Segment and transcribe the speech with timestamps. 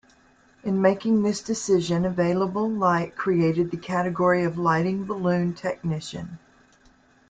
[0.63, 6.39] In making this decision, Available Light created the category of Lighting Balloon Technician.